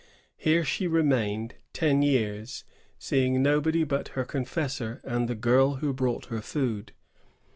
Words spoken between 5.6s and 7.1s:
who brought her food.